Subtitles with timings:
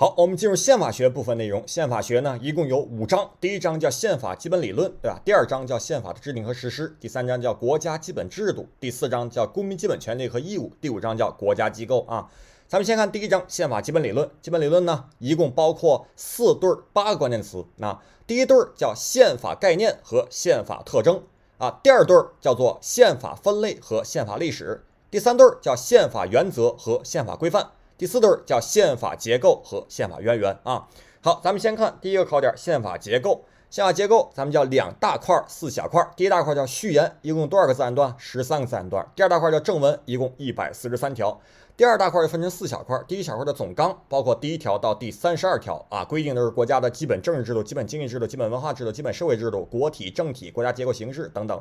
[0.00, 1.60] 好，我们进入宪法学部分内容。
[1.66, 3.32] 宪法学呢，一共有五章。
[3.40, 5.20] 第一章叫宪法基本理论，对吧？
[5.24, 6.96] 第二章叫宪法的制定和实施。
[7.00, 8.68] 第三章叫国家基本制度。
[8.78, 10.70] 第四章叫公民基本权利和义务。
[10.80, 12.30] 第五章叫国家机构啊。
[12.68, 14.30] 咱们先看第一章宪法基本理论。
[14.40, 17.64] 基本理论呢，一共包括四对儿八个关键词。
[17.78, 21.24] 那第一对儿叫宪法概念和宪法特征
[21.56, 21.80] 啊。
[21.82, 24.84] 第二对儿叫做宪法分类和宪法历史。
[25.10, 27.72] 第三对儿叫宪法原则和宪法规范。
[27.98, 30.86] 第四对儿叫宪法结构和宪法渊源啊。
[31.20, 33.44] 好，咱们先看第一个考点，宪法结构。
[33.68, 36.08] 宪法结构咱们叫两大块四小块。
[36.16, 38.14] 第一大块叫序言，一共多少个自然段？
[38.16, 39.04] 十三个自然段。
[39.16, 41.38] 第二大块叫正文，一共一百四十三条。
[41.76, 42.98] 第二大块又分成四小块。
[43.08, 51.60] 第一小块的总纲，包括第一条到第三十二条啊，规定的是国家的基本政治制度、基本经济制度、基本文化制度、基本社会制度、国体、政体、国家结构形式等等。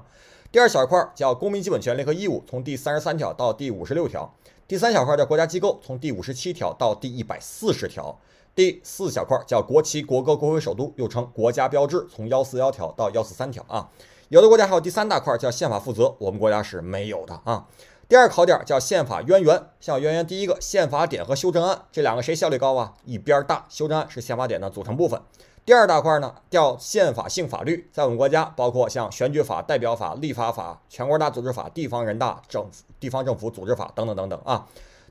[0.51, 4.33] 第二小块叫公民基本权利和义务，从第三十三条到第五十六条。
[4.67, 8.19] 第三小块叫国家机构，从第五十七条到第一百四十条。
[8.53, 13.89] 第四小块叫国旗、国歌、国徽、首都，又称国家标志，从幺四幺条到幺四三条啊。
[14.27, 17.65] 有的国家还有第三大块叫宪法负责，我们国家是没有的啊。
[18.09, 22.93] 第二考点叫宪法渊源，宪法渊源第一个宪法典和修正案，这两个谁效率高啊？
[23.05, 25.21] 一边大，修正案是宪法典的组成部分。
[25.67, 34.65] 第二大块呢叫宪法性法律，在我们国家包括像选举法、代表法、立法法、全国人大组织法、地方人大政府、地方政府组织法等等等等啊。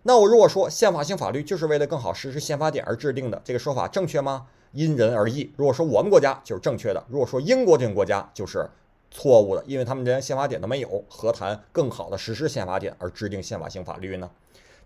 [0.04, 4.46] 那我如果说宪法性法律就是为了更好实施宪法典而制定的，这个说法正确吗？
[4.72, 5.52] 因人而异。
[5.58, 8.66] 如果说我们国家就是正确的，如果说英国这个国家就是
[9.10, 14.30] 错误的，因为他们连宪法典都没有，何谈更好的实施宪法典而制定宪法性法律呢？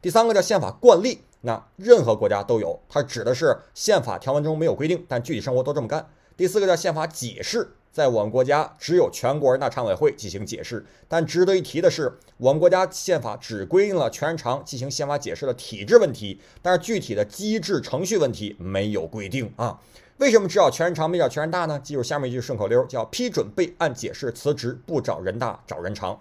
[0.03, 6.09] 第三个叫宪法惯例，那任何国家都有，它指的是宪法条文中没有规定，但具体生活都这么干。
[6.39, 19.81] 第四个叫宪法解释，在我们国家只有全国人大常委会进行解释，但值得一提的是，我们国家宪法只规定了全人常进行宪法解释的体制问题，但是具体的机制程序问题没有规定啊。
[20.17, 21.79] 为什么只找全人常没找全人大呢？
[21.79, 26.19] 记住下面一句顺口溜，叫批准备案解释辞职，不找人大找人常。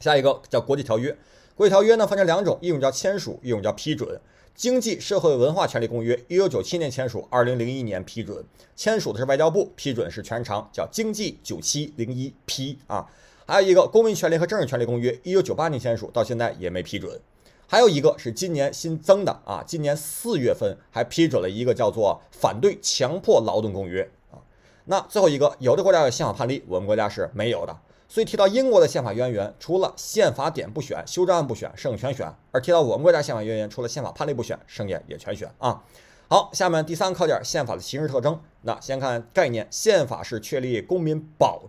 [0.00, 1.16] 下一个叫国际条约。
[1.58, 4.20] 国际条约呢分成两种，一种叫签署，一种叫批准。
[4.54, 8.44] 经济社会文化权利公约，一九九七年签署，二零零一年批准。
[8.76, 13.04] 签署的是外交部，批准是全长，叫经济九七零一批啊。
[13.44, 17.20] 还有一个公民权利和政治权利公约，一九九八年签署，到现在也没批准。
[17.66, 24.38] 还有一个是今年新增的啊，今年四月份还批准了一个叫做反对强迫劳动公约啊。
[24.84, 27.76] 那最后一个，有的国家有宪法判例，我们国家是没有的。
[28.08, 35.84] 所以提到英国的宪法渊源，除了宪法典不选，修正案不选，剩全选；而提到我们国家宪法渊源，除了宪法判例不选，剩下也全选啊。
[36.28, 38.40] 好，下面第三个考点，宪法的形式特征。
[38.62, 41.64] 那先看概念，宪法是确立公民保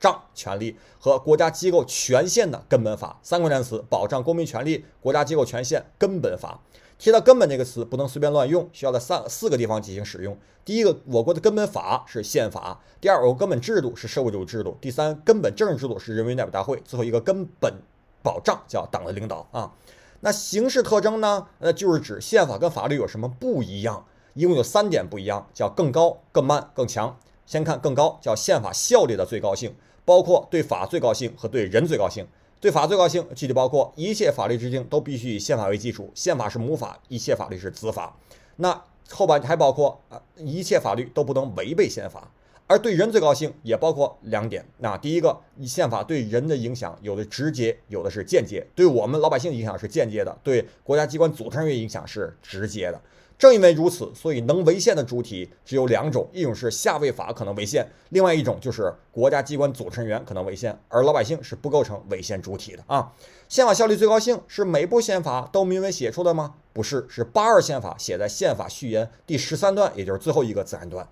[0.00, 3.18] 障权利和国家机构权限的根本法。
[3.22, 6.60] 三个关键词：保障公民权利、国家机构权限、根本法。
[6.96, 10.38] 提到“根本”这个词，不能随便乱用，需要在三四个地方进行使用。
[10.64, 17.74] 第一个，我国的根本法是宪法；第二，我国根本制度是社会主义制度；第三，根本政治制度是人民代表大会；最后一个根本
[18.22, 19.72] 保障叫党的领导啊。
[20.20, 21.48] 那形式特征呢？
[21.58, 24.06] 那，就是指宪法跟法律有什么不一样？
[24.34, 27.18] 一共有三点不一样，叫更高、更慢、更强。
[27.46, 29.74] 先看更高，叫宪法效力的最高性，
[30.04, 32.26] 包括对法最高性和对人最高性。
[32.60, 38.16] 对法最高性具体包括一切法律制定都必须以宪法为基础，宪法是母法，一切法律是子法。
[38.56, 42.30] 那后半还包括啊，一切法律都不能违背宪法。
[42.66, 48.66] 而对人最高性也包括两点，那第一个，宪法对人的影响有的直接，有的是间接。
[48.74, 52.98] 对我们老百姓影响是间接的，对国家机关组织人员影响是直接的。
[53.44, 63.12] 正因为如此，所以能违宪的主体只有两种：一种是下位法可能违宪，另外一种就是国家机关组成员可能违宪，而老百姓是不构成违宪主体的啊。
[63.46, 66.54] 宪法效力最高性是每部宪法都明文写出的吗？
[66.72, 71.06] 不是，是八二宪法写在宪法序言第十三段，也就是最后一个自然段。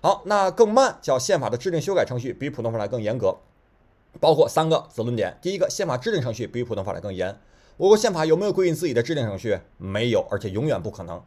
[0.00, 3.38] 好，那更慢叫宪法的制定修改程序比普通法来更严格，
[4.20, 7.36] 包括三个子论点：第一个，宪法制定程序比普通法来更严。
[7.76, 9.58] 我国宪法有没有规定自己的制定程序？
[9.78, 11.20] 没有，而且永远不可能。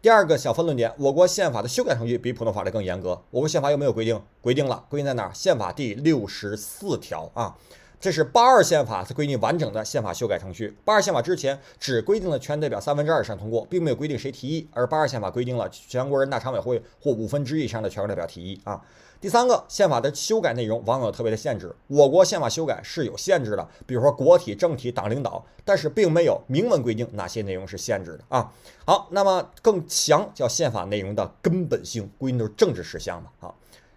[0.00, 3.20] 第二个小分论点，我国宪法的修改程序比普通法律更严格。
[3.32, 4.22] 我国宪法有没有规定？
[4.40, 5.32] 规定了，规定在哪儿？
[5.34, 7.56] 宪法第六十四条啊，
[7.98, 10.76] 这是八二宪法它规定完整的宪法修改程序。
[10.84, 18.80] 八二宪法之前只规定了全代表三分之二以上通过，并没有规定谁提议，而八二宪法规定了全国人大常委会或五分之一以上的全国代表提议啊。
[19.20, 21.74] 第三个，宪法的修改内容往往有特别的限制。
[21.88, 28.52] 我国宪法修改是有限制的，比如说国体、政体、党领导，但是并没有明文规定哪些内容是限制的啊。
[28.84, 33.52] 好，那么更强叫宪法内容的根本性，规定都是政治事项嘛啊。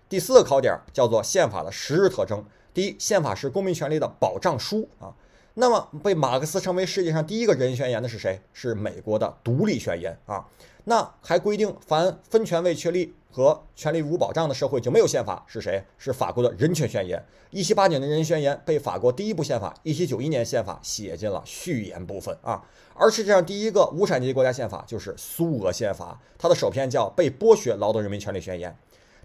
[0.09, 2.43] 第四个考点叫做宪法的实质特征。
[2.73, 5.13] 第一，宪法是公民权利的保障书啊。
[5.53, 8.41] 那么被马克思称为世界上第一个人权宣言的是谁？
[8.53, 10.47] 是美国的独立宣言啊。
[10.85, 15.43] 那还规定，凡分权未确立和权利无保障的社会就没有宪法。
[15.47, 15.83] 是谁？
[15.97, 17.23] 是法国的人权宣言。
[17.51, 22.61] 一七八九年人权宣言被法国第一部宪法一七九一年宪法写进了序言部分啊。
[22.95, 28.71] 而世界上，第一个无产阶级国家宪法就是苏俄宪法，它的首篇叫《被剥削劳动人民权利宣言》。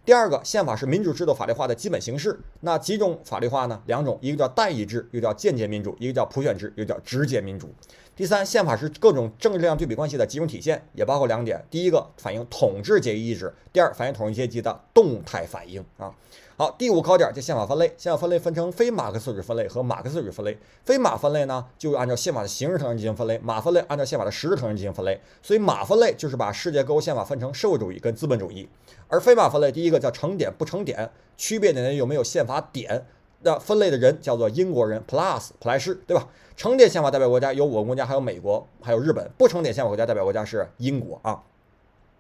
[0.05, 2.39] 第二个宪法是民主制度法律化的基本形式。
[2.61, 3.83] 那几种法律化呢？
[3.87, 7.75] 两种，一个叫代议制，一个叫间接民主，一个叫普选制，一个叫直接民主。
[8.17, 16.11] 第三，宪法是各种政治力量对比关系的集中体现，也包括两点：第一个反映统治阶级意志；第二，反映统治阶级的动态反应啊。
[16.57, 20.57] 好，第五考点这宪法分类，宪法分类分成非马克思主义分类和马克思主义分类。
[20.83, 25.21] 非马分类呢，就按照宪法的形式特征进行分类；马分类按照宪法的实质特征进行分类。
[25.43, 28.67] 所以马分类就是把世界各国宪法分成社会主义跟资本主义。
[29.09, 33.05] 而非马分类，第一个叫成点不成点，区别点有没有宪法点？
[33.43, 36.29] 那分类的人叫做英国人 Plus 普莱士，对吧？
[36.57, 41.43] 成点宪法代表国家有我们国家，还有美国，还有日本；不成点宪法国家代表国家是英国啊。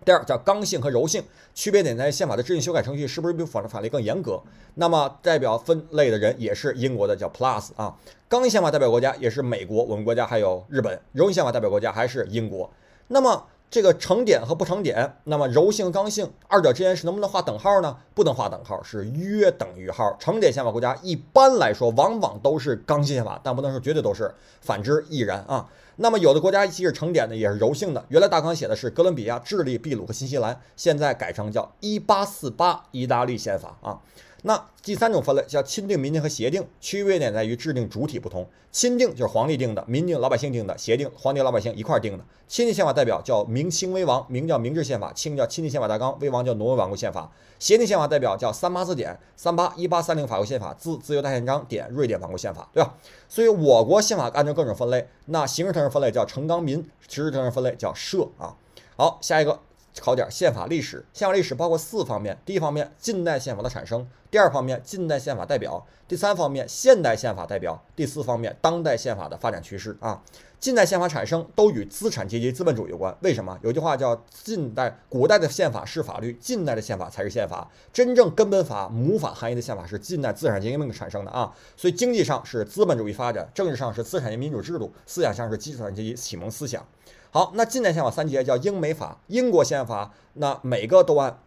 [0.04, 1.24] 第二叫刚性和柔性，
[1.54, 4.40] 区别点在宪法的制定修改程序是不是比法律法律更严格？
[4.74, 7.96] 那么代表分类的人也是英国的叫 Plus 啊。
[8.28, 11.00] 刚性宪法代表国家也是美国，我们国家还有日本。
[11.12, 12.70] 柔性宪法代表国家还是英国。
[13.08, 17.96] 那么这个成点和不成点，那么柔性、刚性二者之间是能不能画等号呢？
[18.14, 20.16] 不能画等号，是约等于号。
[20.18, 25.68] 成点宪法国家一般来说往往都是刚性宪法，但不能说绝对都是，反之亦然啊。
[25.96, 33.98] 那么有的国家即使成点的也是柔性的，原来大纲写的是哥伦比亚、智利、秘鲁和新西兰，现在改成叫一八四八意大利宪法啊。
[34.43, 38.47] 那第三种分类叫钦定、民定和协定，区别点在于制定主体不同。
[38.71, 42.25] 钦定就是皇帝定的，民定老百姓定的，协定皇帝老百姓一块定的。
[42.47, 47.33] 钦定宪法代表叫明清威王，明叫明治宪法，清叫钦定宪法大纲，威王叫挪威王国宪法。
[47.59, 52.94] 协定宪法代表叫三八字典，三八一八三零法国宪法，自自由大宪章，点瑞典王国宪法，对吧？
[53.29, 58.55] 所以我国宪法按照各种分类，那形式特征分类叫成纲民，实质特征分类叫社啊。
[58.97, 59.59] 好，下一个。
[60.00, 69.96] 考点宪法历史，宪法历史包括四方面：第一方面，近代宪法的产生；第二方面，近代宪法代表；第三方面，现代宪法代表；第四方面，当代宪法的发展趋势。
[70.00, 70.22] 啊，
[70.60, 73.16] 近代宪法产生都与资产阶级资本主义有关。
[73.22, 73.58] 为什么？
[73.62, 77.69] 有句话叫“近代古代的宪法是法律，近代的宪法才是宪法”。
[77.92, 81.52] 真正根本法、母法含义的宪法是近代资产阶级革命产生的啊。
[81.76, 86.87] 所以经济上是资本主义发展，政治上是资产阶级民主制度，思想上是资产阶级启蒙思想。
[87.31, 91.38] 好，那近代宪法三节叫英美法，英国宪法那每个都按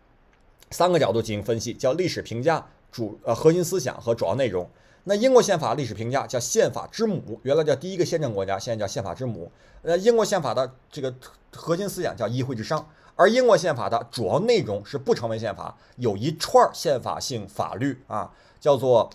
[0.70, 4.70] 三个角度进行分析，叫历史评价、主呃核心思想和主要内容。
[5.06, 9.52] 那英国宪法历史评价叫宪法之母，原来叫第一个宪政国家，现在叫宪法之母。
[9.82, 11.16] 呃，英国宪法的这个
[11.56, 19.10] 核心思想叫议会至上，而英国宪法的主要内容是不成文宪法，有一串宪法性法律啊，叫做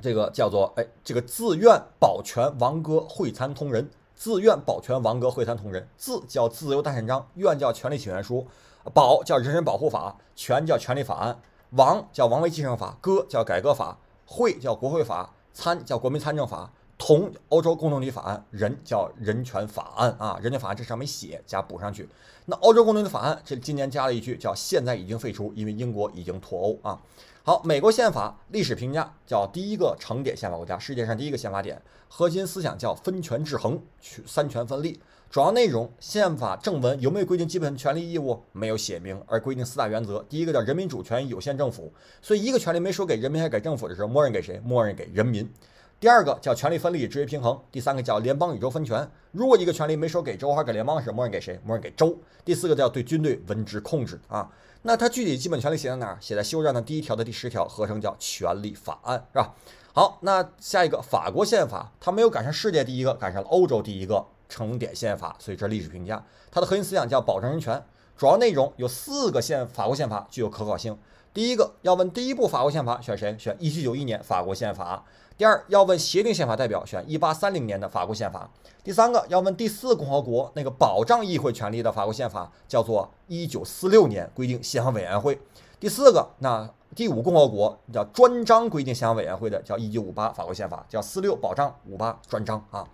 [0.00, 3.90] 这个叫做哎这个自愿保全王哥会参同人。
[4.16, 8.46] 自愿保全王阁会谈同仁，自叫自由大宪章，愿叫权利请愿书，
[8.94, 11.38] 保叫人身保护法，权叫权利法案，
[11.72, 22.08] 王叫王位继承法，歌叫改革法，会叫国会法，参叫国民参政法，同欧洲共同体法案，人叫人权法案啊，人权法案这上没写，加补上去。
[22.46, 26.98] 那欧洲共同体法案这今年加了一句叫现在已经废除，因为英国已经脱欧啊。
[27.46, 33.80] 好，美国宪法历史评价叫第一个成典宪法国家，世界上第一个宪法典，核心思想叫分权制衡，
[34.26, 34.98] 三权分立。
[35.30, 38.42] 主要内容，宪法正文有没有规定基本权利义务？
[38.50, 40.26] 没有写明，而规定四大原则。
[40.28, 44.60] 第一个叫人民主权与有限政府，所以一个权利没说给人民还给政府的时候，默认给谁？
[44.64, 45.48] 默认给人民。
[45.98, 47.58] 第二个叫权力分立、职业平衡。
[47.72, 51.58] 第三个叫联邦与州分权，如果一个权利没说给州还是给联邦时，默认给谁？
[51.64, 52.14] 默认给州。
[52.44, 54.50] 第四个叫对军队文职控制啊。
[54.82, 56.18] 那它具体基本权利写在哪儿？
[56.20, 59.54] 写在修正的第一条的第十条，合成叫权利法案，是吧？
[59.94, 66.22] 好，那下一个法国宪法，它没有赶上世界第一个，赶上了欧洲第一个成典宪法，所以这是历史评价。
[66.50, 67.82] 它的核心思想叫保障人权，
[68.18, 70.98] 主要内容有四个宪法国宪法具有可考性。
[71.36, 73.36] 第一个要问第一部法国宪法选谁？
[73.38, 75.04] 选一七九一年法国宪法。
[75.36, 78.50] 第二要问协定宪法代表，选一八三零年的法国宪法。
[78.82, 85.38] 第三个要问第四共和国那个保障议会权利的法国宪法，叫做一九四六年规定宪法委员会。
[85.78, 92.88] 第四个那第五共和国叫专章规定宪法委员会的，叫一九五八法国宪法，叫四六保障，五八专章啊。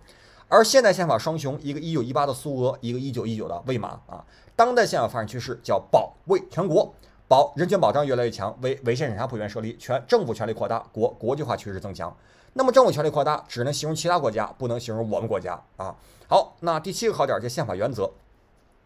[0.49, 4.25] 而现代宪法双雄，一个一九一八的苏俄，一个一九一九的魏玛啊。
[4.53, 6.93] 当代宪法发展趋势叫保卫全国。
[7.33, 12.15] 保人权保障越来越强，为违宪审查普遍设立，权政府权力扩大，国国际化趋势增强。
[12.53, 15.95] 那么政府权力扩大只能形容其他国家，不能形容我们国家啊。
[16.27, 18.07] 好，那第七个考点叫宪法原则。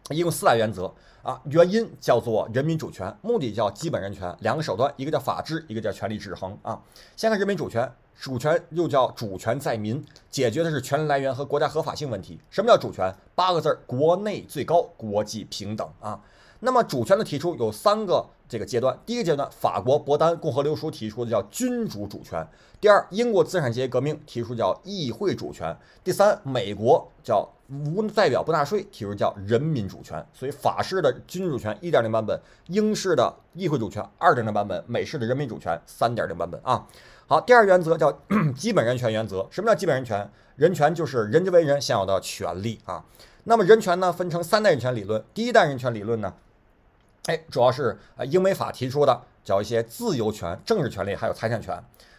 [0.08, 0.90] 一共四大原则
[1.22, 6.80] 啊，原因叫做人民主权，目的叫基本人权，两个手段，一个叫法治，一个叫权力制衡啊。
[7.18, 12.40] 先看人民主权，主权又叫主权在民，解决的是权力来源和国家合法性问题。
[12.48, 13.14] 什么叫主权？
[13.34, 16.18] 八个字儿：国内最高，国际平等啊。
[16.60, 22.42] 那么主权的提出有三个这个阶段，第一个阶段，法国伯丹共和流书提出的叫君主主权；
[22.80, 25.72] 第二，英国资产阶级革命提出叫议会主权；
[26.02, 30.24] 第三，美国叫无代表不纳税提出叫人民主权。
[30.32, 36.86] 所以法式的君主主权一点零版本，英式的议会主权二点零版本，美式的人民主权三点零版本啊。
[37.28, 38.10] 好，第二原则叫
[38.56, 39.46] 基本人权原则。
[39.50, 40.28] 什么叫基本人权？
[40.56, 43.04] 人权就是人之为人享有的权利啊。
[43.44, 45.22] 那么人权呢，分成三代人权理论。
[45.32, 46.34] 第一代人权理论呢？
[47.28, 51.78] 哎，主要是呃英美法提出的，叫一些自由权、政治权利，还有财产权。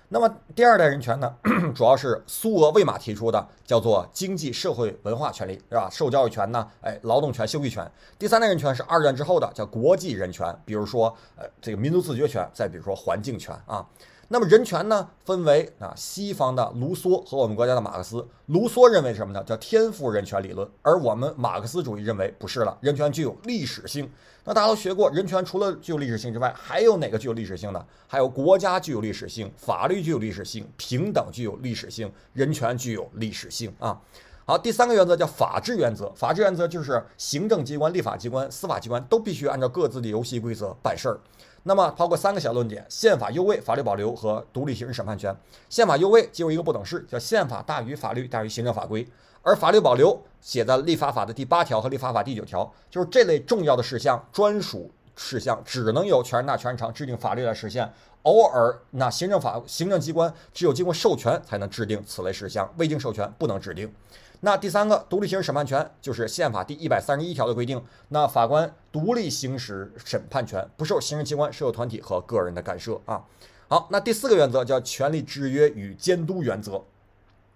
[0.09, 1.35] 那么第二代人权呢，
[1.73, 5.89] 主要是苏俄魏玛提出的，叫做经济社会文化权利，是吧？
[5.91, 7.91] 受教育权呢，哎，劳动权、休息权。
[8.19, 13.83] 第三代人权是二战之后的，叫国际人权，比如说呃这个民族自决权，再比如说环境权啊。
[14.31, 18.23] 那么人权呢，分为啊西方的卢梭和我们国家的马克思。
[18.45, 19.43] 卢梭认为什么呢？
[19.43, 24.07] 叫天赋人权理论，而我们马克思主义认为不是了，人权具有历史性。
[24.43, 27.83] 那大家都学过，人权除了具有历史性之外，还有哪个具有历史性呢？
[28.05, 33.99] 还有国家具有历史性，法律具有历史性，平等具有历史性，人权具有历史性啊。
[34.45, 36.11] 好，第三个原则叫法治原则。
[36.15, 41.19] 法治原则就是行政机关、立法机关、司法机关都必须按照各自的游戏规则办事儿。
[41.63, 45.35] 那么包括三个小论点：宪法优位、法律保留和独立刑事审判权。
[45.69, 49.05] 宪法优位进入一个不等式，叫宪法大于法律大于行政法规；
[49.43, 57.91] 而法律保留写在立法法的第八条和立法法第九条，就是这类重要的事项、专属事项，只能由全人大、全人常制定法律来实现。
[58.23, 63.93] 偶尔，那行政法行政机关只有经过授权才能制定此类事项，未经授权不能制定。
[64.41, 73.23] 那第三个独立行使审判权就是宪法第一百三十一条的规定，那法官独立行使审判权，不受行政机关、社会团体和个人的干涉啊。
[73.67, 76.83] 好，那第四个原则叫权力制约与监督原则。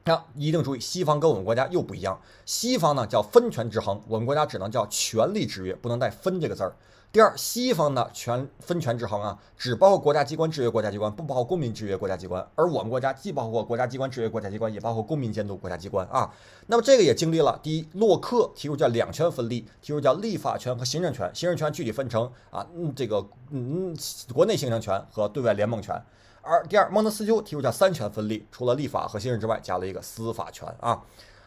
[0.04, 6.75] 啊，一定注意，西方跟我们国家又不一样，西方呢叫分权制衡，我们国家只能叫权力制约，不能带分这个字儿。
[7.13, 12.43] 第二，西方的权分权制衡啊，只包括国家机关制约国家机关，不包括公民制约国家机关。
[12.55, 16.34] 而我们国家既包括国家机关制约国家机关，也包括公民监督国家机关啊。
[16.65, 23.96] 那么这个也经历了第一，洛克提出叫两权分立，提出叫立法权和行政权，行政权具体分成啊，嗯，这个嗯，
[24.34, 25.96] 国内行政权和对外联盟权。
[26.41, 31.03] 而第二，孟德斯鸠提出叫三权分立，除了立法和行政之外，加了一个司法权啊。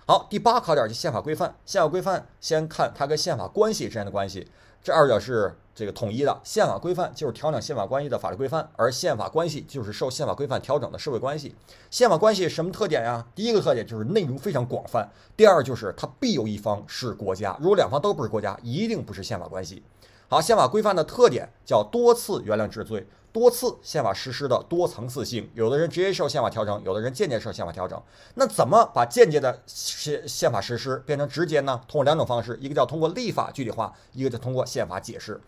[0.06, 4.46] 好，第八考点就宪法规范，宪法规范先看它跟宪法关系之间的关系。
[4.86, 11.56] 这二者是这个统一的，宪法规范就是调整宪法关系的法律规范，而宪法关系就是受宪法规范调整的社会关系。
[11.90, 13.26] 宪法关系什么特点呀？
[13.34, 19.82] 第一个特点就是内容非常广泛，第二就是它必有一方是国家，如果两方都不是国家，一定不是宪法关系。
[20.28, 23.06] 好，宪法规范的特点叫多次原谅治罪。
[23.32, 28.02] 多次宪法实施的多层次性，有的人直接受宪法调整，有的人间接受宪法调整。
[28.34, 31.78] 那怎么把间接的宪宪法实施变成直接呢？
[31.86, 35.38] 通过两种方式，一个叫通过立法具体化，一个叫通过宪法解释。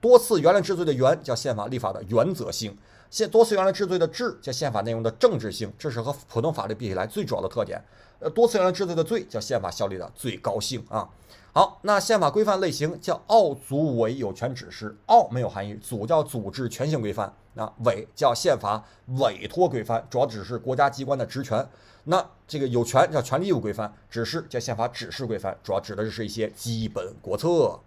[0.00, 2.76] 多次原谅治罪的原叫宪法立法的原则性，
[3.08, 7.80] 现多次原谅治罪的治叫宪法内容的政治性，这是和普通法律比起来最主要的特点。
[8.18, 11.08] 呃，多次原谅治罪的罪叫宪法效力的最高性啊。
[11.56, 18.84] 好，那宪法规范类型叫奥组委有权指示，奥没有含义，组叫组织权限规范，那委叫宪法
[19.20, 21.66] 委托规范，主要指示国家机关的职权。
[22.04, 27.80] 那这个有权叫权利义务规范，指示叫宪法指示规范，主要指的是一些基本国策。